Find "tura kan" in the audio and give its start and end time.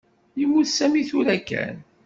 1.09-1.75